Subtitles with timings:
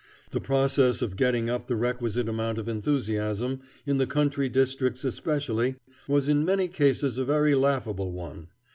[0.31, 5.75] The process of getting up the requisite amount of enthusiasm, in the country districts especially,
[6.07, 8.47] was in many cases a very laughable one.